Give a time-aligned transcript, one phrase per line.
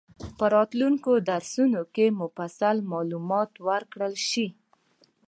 [0.37, 4.47] په راتلونکي درسونو کې مفصل معلومات ورکړل شي.